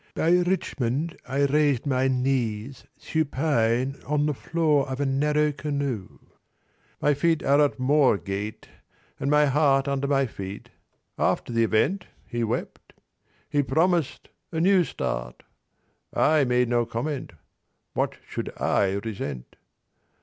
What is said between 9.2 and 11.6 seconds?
my heart Under my feet. After